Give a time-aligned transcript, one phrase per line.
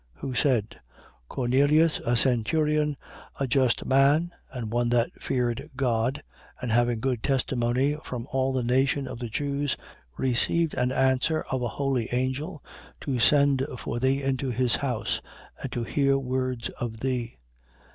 [0.15, 0.21] 10:22.
[0.21, 0.79] Who said:
[1.29, 2.97] Cornelius, a centurion,
[3.39, 6.23] a just man and one that feareth God,
[6.59, 9.77] and having good testimony from all the nation of the Jews,
[10.17, 12.63] received an answer of an holy angel,
[13.01, 15.21] to send for thee into his house
[15.61, 17.37] And to hear words of thee.